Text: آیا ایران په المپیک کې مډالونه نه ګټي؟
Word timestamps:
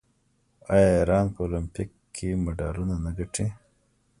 آیا 0.73 0.89
ایران 0.99 1.25
په 1.35 1.39
المپیک 1.45 1.89
کې 2.15 2.27
مډالونه 2.45 2.95
نه 3.03 3.11
ګټي؟ 3.17 3.45